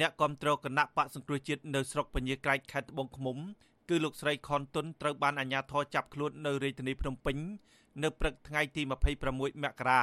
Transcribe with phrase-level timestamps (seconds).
[0.00, 3.36] អ្នកគ្រប់គ្រងគណៈបកសង្គ្រោះជាតិនៅស្រុកពញាក្រែកខេត្តត្បូងឃ្មុំ
[3.88, 7.36] គឺលោកស្រីខនតុនត្រូវបានអាជ្ញាធរចាប់ខ្លួននៅរាជធានីភ្នំពេញ
[8.02, 8.82] នៅព្រឹកថ្ងៃទី
[9.22, 10.02] 26មករា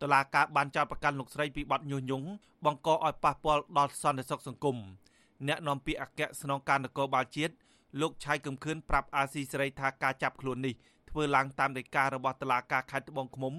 [0.00, 2.28] តុលាការបានចោទប្រកាន់លោកស្រីពីបទញុះញង់
[2.64, 4.76] បង្កឲ្យប៉ះពាល់ដល់សន្តិសុខសង្គម
[5.48, 7.54] អ្នកនាំពាក្យអគ្គស្នងការនគរបាលជាតិ
[8.00, 10.74] លោកឆៃកំខឿនប្រាប់អាស៊ីសេរីថាការចាប់ខ្លួននេះ
[11.10, 13.54] ធ្វើឡើងតាមដីការបស់តុលាការខេត្តត្បូងឃ្មុំ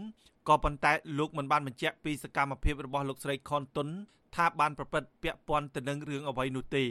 [0.50, 3.88] ក៏ប៉ុន្តែលោកមិនបានបញ្ជាក់ពីសកម្មភាពរបស់លោកស្រីខនតុន
[4.36, 6.86] ថាបានប្រព្រឹត្តពាក់ព័ន្ធទៅនឹងរឿងអ្វីនោះទេ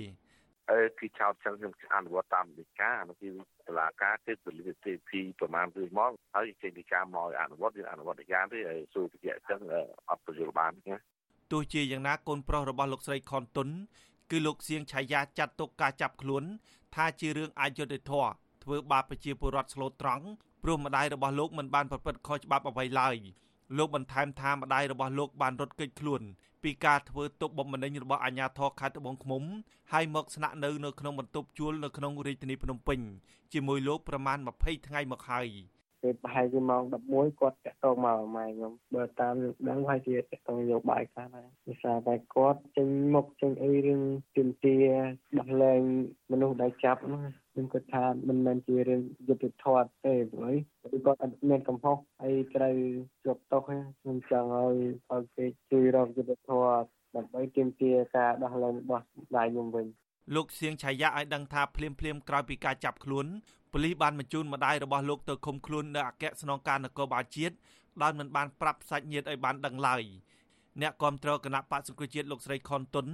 [0.71, 3.29] អឺគឺចោតចឹងខ្ញុំអនុវត្តតាមដីកានោះគឺ
[3.69, 9.61] តុលាការគឺពលិទ្ធទី2ប្រមាណគឺមកហើយចេញដីកាមកអនុវត្តយើងអនុវត្តដីកាទេហើយសួរតិចចឹង
[10.11, 10.97] អត់បញ្យល់បានណា
[11.53, 13.69] ទោះជាយ៉ាងណាកូនប្រុសរបស់លោកស្រីខនតុន
[14.31, 16.45] គឺលោកសៀងឆាយាចាត់ទុកការចាប់ខ្លួន
[16.95, 18.31] ថាជារឿងអយុត្តិធម៌
[18.65, 20.25] ធ្វើបាបប្រជាពលរដ្ឋស្លូតត្រង់
[20.63, 23.17] ព្រោះម្ដាយរបស់លោកមិនបានប្រព្រឹត្តខុសច្បាប់អ្វីឡើយ
[23.79, 26.23] លោកបន្ថែមថាម្ដាយរបស់លោកបានរត់គេចខ្លួន
[26.63, 29.43] ពីការធ្វើទុកបុកម្នេញរបស់អាជ្ញាធរខេត្តត្បូងឃ្មុំ
[29.93, 33.01] ហើយមកស្នាក់នៅនៅក្នុងបន្ទប់ជួលនៅក្នុងរាជធានីភ្នំពេញ
[33.53, 35.49] ជាមួយលោកប្រមាណ20ថ្ងៃមកហើយ
[36.03, 39.35] ពេលប្រហែលជាម៉ោង11គាត់តាក់ទងមកម៉ែខ្ញុំបើតាម
[39.69, 44.03] ដឹងប្រហែលជាតាក់ទងនយោបាយខ្លះដែរដោយសារតែគាត់ចេញមុខចេញអីរឿង
[44.37, 44.87] ទាមទារ
[45.39, 45.81] ដោះលែង
[46.33, 50.55] មនុស្សដែលចាប់ហ្នឹងខ្ញុំគិតថាមិនមែនជារឿងយុត្តិធម៌ទេព្រោះ
[50.93, 52.75] អីគាត់អត់មានកំហុសអីត្រូវ
[53.25, 54.77] ជាប់ទោសខ្ញុំចង់ឲ្យ
[55.13, 56.73] ឲ្យគេជួយរកយុត្តិធម៌
[57.17, 59.05] ដើម្បីទាមទារការដោះលែងរបស់
[59.37, 59.87] ដៃខ្ញុំវិញ
[60.35, 63.27] លោកសៀងឆាយាឲ្យដឹងថាភ្លាមភ្លាមក្រោយពីការចាប់ខ្លួន
[63.73, 67.55] ប៉ូលីសបានបញ្ជូនម្ដាយរបស់លោកទៅឃុំខ្លួននៅអគ្គស្នងការនគរបាលជាតិ
[68.03, 70.03] ដោយមិនបានប្រាប់សាច់ញាតិឲ្យបានដឹងឡើយ
[70.81, 73.07] អ្នកគាំទ្រគណៈបកសង្គ្រោះជាតិលោកស្រីខុនតុន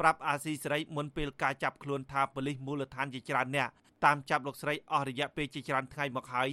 [0.00, 3.68] ប្រាប់អាស៊ីសេរីមុនពេលការចាប់ខ្លួនថាប៉ូលីសមូលដ្ឋានជាច្រើនអ្នក
[4.04, 6.50] តាមចាប់លោកស្រីអស់រយៈពេលជាច្រើនថ្ងៃមកហើយ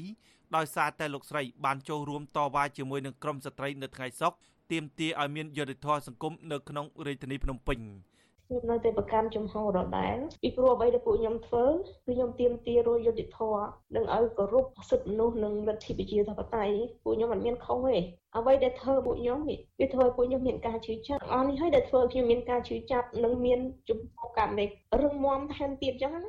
[0.55, 4.37] ដោយសារតែលោកស្រីបានចូលរួមតវ៉ាជាមួយនឹងក្រុមស្ត្រីនៅថ្ងៃសុក្រ
[4.71, 7.79] ទាមទារឲ្យមានយុត្តិធម៌សង្គមនៅក្នុងរាជធានីភ្នំពេញ។
[8.49, 13.63] ខ្ញុំនៅតែប្រកាន់ចំហដដែលពីព្រោះអ្វីដែលពួកខ្ញុំធ្វើគឺខ្ញុំទៀមទារយុត្តិធម៌
[13.95, 17.97] និងឲ្យគោរពសិទ្ធិមនុស្សនិងលទ្ធិប្រជាធិបតេយ្យពួកខ្ញុំអត់មានខុសទេ
[18.37, 19.39] អ្វីដែលធ្វើពួកខ្ញុំ
[19.79, 24.65] វាធ្វើឲ្យពួកខ្ញុំមានការជឿចាប់អស់នេះហើយដែលធ្វើឲ្យខ្ញុំមានការជឿចាប់និងមានចំពោះកម្មនៃ
[25.01, 26.23] រឹងមាំថែមទៀតចឹងណា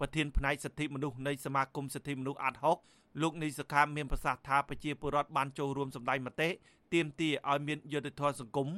[0.00, 2.78] ប្រធានផ្នែកសិទ្ធិមនុស្សនៃសមាគមសិទ្ធិមនុស្សអាត់ហុក
[3.22, 6.48] លោកនីសខាមានប្រសាសន៍ថាប្រជាពលរដ្ឋបានចូលរួមសម្ដែងមតិ
[6.94, 8.68] ទាមទារឲ្យមានយុត្តិធម៌សង្គម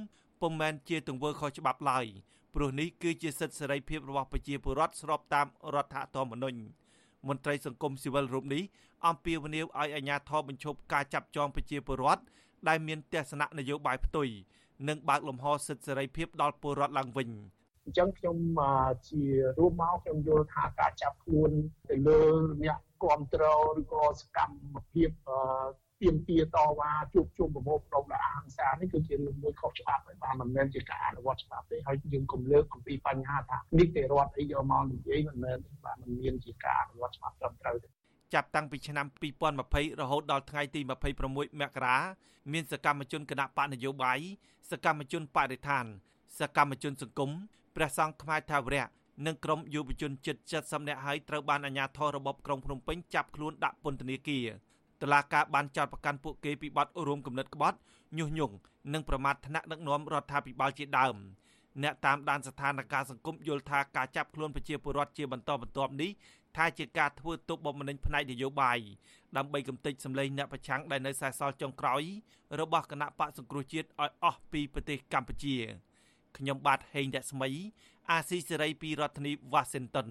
[0.42, 2.06] ពុំមែនជាទង្វើខុសច្បាប់ឡើយ
[2.56, 6.58] ព្រោះនេះគឺជាសិទ្ធិសេរីភាពរបស់ប្រជាពលរដ្ឋស្របតាមរដ្ឋធម្មនុញ្ញ
[7.28, 8.62] មន្ត្រីសង្គមស៊ីវិលរូបនេះ
[9.06, 12.22] អំពាវនាវឲ្យអាជ្ញាធរបញ្ឈប់ការចាប់ចងប្រជាពលរដ្ឋ
[12.68, 14.28] ដែលមានទស្សនៈនយោបាយផ្ទុយ
[14.88, 17.28] និងបើកលំហសិទ្ធិសេរីភាពដល់ពលរដ្ឋឡើងវិញ
[17.84, 18.36] អញ្ចឹងខ្ញុំ
[19.08, 19.22] ជា
[19.58, 21.50] រួមមកខ្ញុំយល់ថាការចាប់ខ្លួន
[21.88, 22.18] ទៅលើ
[22.62, 25.10] អ្នក គ្រប់គ្រងឬក៏សកម្មភាព
[26.02, 37.88] ទៀមទាតវ៉ាជួបជុំប្រមូលផ្ដុំដោយអហិង្សានេះគឺជារឿងមួយខុសច្បាប់ហើយបាទមិនមែនជាការអនុវត្តច្បាប់ទេហើយយើងកុំលើកអំពីបញ្ហាថានីតិរដ្ឋអីយកមកនិយាយមិនមែនបាទមិនមានជាការអនុវត្តច្បាប់ត្រឹមត្រូវទេ
[38.34, 39.06] ចាប់តាំងពីឆ្នាំ
[39.54, 40.80] 2020រហូតដល់ថ្ងៃទី
[41.20, 41.96] 26មករា
[42.52, 44.18] មានសកម្មជនគណៈបកនយោបាយ
[44.70, 45.84] សកម្មជនបរិស្ថាន
[46.40, 47.30] សកម្មជនសង្គម
[47.76, 48.86] ព្រះសង្ឃខ្មែរថាវរៈ
[49.24, 54.46] និងក្រុមយុវជនជិត70នាក់ហើយត្រូវបានអាជ្ញាធររបបក្រុងភ្នំពេញចាប់ខ្លួនដាក់ពន្ធនាគារ
[55.02, 57.78] តឡាការបានចោទប្រកាន់ពួកគេពីបទរួមគំនិតក្បត់
[58.18, 58.54] ញុះញង់
[58.92, 61.16] និងប្រមាថថ្នាក់ដឹកនាំរដ្ឋាភិបាលជាដើម
[61.82, 66.10] អ្នកតាមដានស្ថានភាពសង្គមយល់ថាការចាប់ខ្លួនប្រជាពលរដ្ឋជាបន្តបន្ទាប់នេះ
[66.56, 68.78] ថាជាការធ្វើទុកបុកម្នេញផ្នែកនយោបាយ
[69.36, 72.02] ដើម្បីកំទេចសម្លេងអ្នកប្រឆាំងដែលនៅសេសសល់ចុងក្រោយ
[72.60, 75.56] របស់គណៈបកសង្គ្រោះជាតិឲ្យអស់ពីប្រទេសកម្ពុជា
[76.36, 77.50] ខ្ញុំបាទហេងរស្មី
[78.10, 80.08] អាស៊ីសេរីពីរដ្ឋធានី Washington